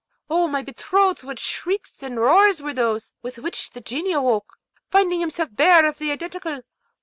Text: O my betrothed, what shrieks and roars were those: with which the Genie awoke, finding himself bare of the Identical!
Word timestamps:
O 0.31 0.47
my 0.47 0.63
betrothed, 0.63 1.21
what 1.21 1.37
shrieks 1.37 2.01
and 2.01 2.17
roars 2.19 2.59
were 2.59 2.73
those: 2.73 3.13
with 3.21 3.37
which 3.37 3.69
the 3.69 3.81
Genie 3.81 4.13
awoke, 4.13 4.53
finding 4.89 5.19
himself 5.19 5.49
bare 5.53 5.85
of 5.85 5.99
the 5.99 6.11
Identical! 6.11 6.61